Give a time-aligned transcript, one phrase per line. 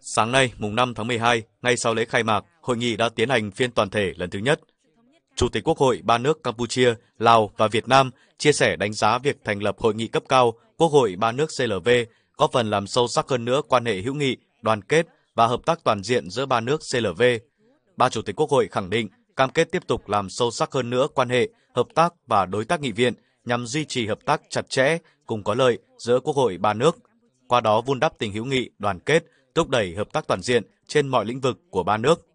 [0.00, 3.28] Sáng nay, mùng 5 tháng 12, ngay sau lễ khai mạc, hội nghị đã tiến
[3.28, 4.60] hành phiên toàn thể lần thứ nhất.
[5.36, 9.18] Chủ tịch Quốc hội ba nước Campuchia, Lào và Việt Nam chia sẻ đánh giá
[9.18, 11.88] việc thành lập hội nghị cấp cao Quốc hội ba nước CLV
[12.36, 15.60] có phần làm sâu sắc hơn nữa quan hệ hữu nghị, đoàn kết và hợp
[15.66, 17.22] tác toàn diện giữa ba nước CLV.
[17.96, 20.90] Ba chủ tịch Quốc hội khẳng định cam kết tiếp tục làm sâu sắc hơn
[20.90, 24.40] nữa quan hệ, hợp tác và đối tác nghị viện nhằm duy trì hợp tác
[24.50, 26.98] chặt chẽ cùng có lợi giữa Quốc hội ba nước,
[27.48, 29.24] qua đó vun đắp tình hữu nghị, đoàn kết,
[29.56, 32.26] thúc đẩy hợp tác toàn diện trên mọi lĩnh vực của ba nước.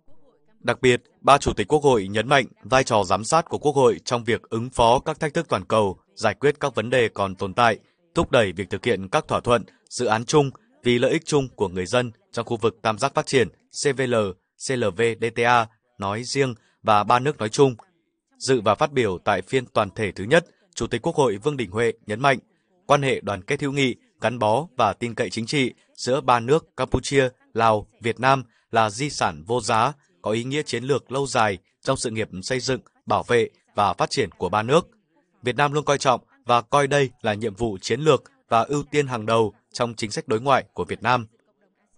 [0.60, 3.76] Đặc biệt, ba chủ tịch Quốc hội nhấn mạnh vai trò giám sát của Quốc
[3.76, 7.10] hội trong việc ứng phó các thách thức toàn cầu, giải quyết các vấn đề
[7.10, 7.80] còn tồn tại,
[8.16, 10.50] thúc đẩy việc thực hiện các thỏa thuận, dự án chung
[10.84, 13.48] vì lợi ích chung của người dân trong khu vực tam giác phát triển
[13.84, 14.16] CVL,
[14.68, 15.68] CLV, DTA
[15.98, 17.76] nói riêng và ba nước nói chung.
[18.38, 20.46] Dự và phát biểu tại phiên toàn thể thứ nhất,
[20.76, 22.40] Chủ tịch Quốc hội Vương Đình Huệ nhấn mạnh
[22.86, 26.40] quan hệ đoàn kết hữu nghị, gắn bó và tin cậy chính trị giữa ba
[26.40, 31.12] nước Campuchia, Lào, Việt Nam là di sản vô giá, có ý nghĩa chiến lược
[31.12, 34.90] lâu dài trong sự nghiệp xây dựng, bảo vệ và phát triển của ba nước.
[35.44, 38.84] Việt Nam luôn coi trọng và coi đây là nhiệm vụ chiến lược và ưu
[38.92, 41.28] tiên hàng đầu trong chính sách đối ngoại của Việt Nam.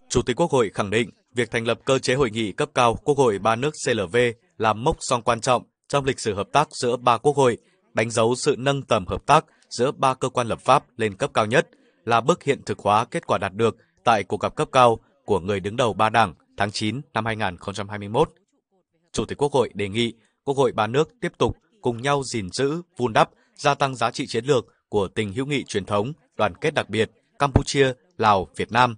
[0.08, 2.94] Chủ tịch Quốc hội khẳng định việc thành lập cơ chế hội nghị cấp cao
[3.04, 4.16] Quốc hội ba nước CLV
[4.58, 7.58] là mốc son quan trọng trong lịch sử hợp tác giữa ba quốc hội,
[7.94, 11.30] đánh dấu sự nâng tầm hợp tác giữa ba cơ quan lập pháp lên cấp
[11.34, 11.68] cao nhất,
[12.04, 15.40] là bước hiện thực hóa kết quả đạt được tại cuộc gặp cấp cao của
[15.40, 18.30] người đứng đầu ba đảng tháng 9 năm 2021.
[19.12, 20.12] Chủ tịch Quốc hội đề nghị
[20.44, 24.10] Quốc hội ba nước tiếp tục cùng nhau gìn giữ, vun đắp, gia tăng giá
[24.10, 28.48] trị chiến lược của tình hữu nghị truyền thống, đoàn kết đặc biệt Campuchia, Lào,
[28.56, 28.96] Việt Nam.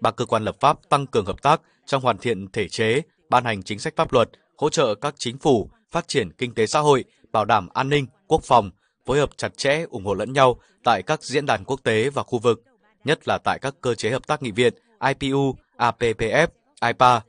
[0.00, 3.44] Ba cơ quan lập pháp tăng cường hợp tác trong hoàn thiện thể chế, ban
[3.44, 6.80] hành chính sách pháp luật, hỗ trợ các chính phủ phát triển kinh tế xã
[6.80, 8.70] hội, bảo đảm an ninh, quốc phòng,
[9.06, 12.22] phối hợp chặt chẽ ủng hộ lẫn nhau tại các diễn đàn quốc tế và
[12.22, 12.62] khu vực,
[13.04, 14.74] nhất là tại các cơ chế hợp tác nghị viện
[15.20, 16.46] IPU, APPF,
[16.86, 17.20] IPA,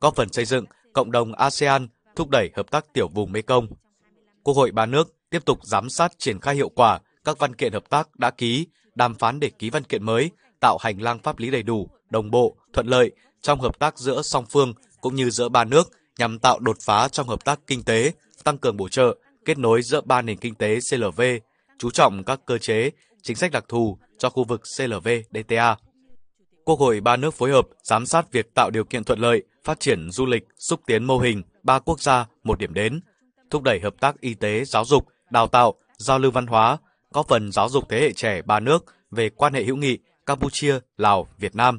[0.00, 3.68] góp phần xây dựng cộng đồng ASEAN thúc đẩy hợp tác tiểu vùng Mekong.
[4.42, 7.72] Quốc hội ba nước tiếp tục giám sát triển khai hiệu quả các văn kiện
[7.72, 10.30] hợp tác đã ký, đàm phán để ký văn kiện mới,
[10.60, 13.10] tạo hành lang pháp lý đầy đủ, đồng bộ, thuận lợi
[13.42, 17.08] trong hợp tác giữa song phương cũng như giữa ba nước nhằm tạo đột phá
[17.08, 18.12] trong hợp tác kinh tế,
[18.44, 19.16] tăng cường bổ trợ,
[19.48, 21.20] kết nối giữa ba nền kinh tế CLV,
[21.78, 22.90] chú trọng các cơ chế,
[23.22, 25.76] chính sách đặc thù cho khu vực CLV DTA.
[26.64, 29.80] Quốc hội ba nước phối hợp giám sát việc tạo điều kiện thuận lợi, phát
[29.80, 33.00] triển du lịch, xúc tiến mô hình ba quốc gia một điểm đến,
[33.50, 36.78] thúc đẩy hợp tác y tế, giáo dục, đào tạo, giao lưu văn hóa,
[37.10, 40.78] góp phần giáo dục thế hệ trẻ ba nước về quan hệ hữu nghị Campuchia,
[40.96, 41.78] Lào, Việt Nam.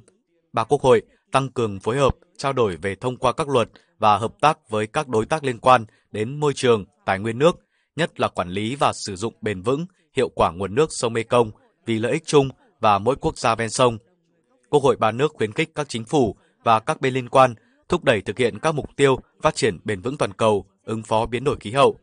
[0.54, 3.70] Ba quốc hội tăng cường phối hợp, trao đổi về thông qua các luật
[4.00, 7.60] và hợp tác với các đối tác liên quan đến môi trường, tài nguyên nước,
[7.96, 11.52] nhất là quản lý và sử dụng bền vững, hiệu quả nguồn nước sông Mekong
[11.86, 12.50] vì lợi ích chung
[12.80, 13.98] và mỗi quốc gia ven sông.
[14.70, 17.54] Quốc hội ba nước khuyến khích các chính phủ và các bên liên quan
[17.90, 21.26] thúc đẩy thực hiện các mục tiêu phát triển bền vững toàn cầu, ứng phó
[21.26, 22.00] biến đổi khí hậu.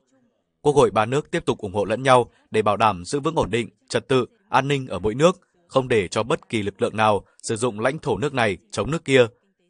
[0.62, 3.34] Quốc hội ba nước tiếp tục ủng hộ lẫn nhau để bảo đảm giữ vững
[3.34, 6.82] ổn định, trật tự, an ninh ở mỗi nước, không để cho bất kỳ lực
[6.82, 9.26] lượng nào sử dụng lãnh thổ nước này chống nước kia.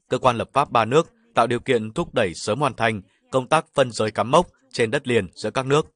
[0.08, 3.48] Cơ quan lập pháp ba nước tạo điều kiện thúc đẩy sớm hoàn thành công
[3.48, 5.95] tác phân giới cắm mốc trên đất liền giữa các nước.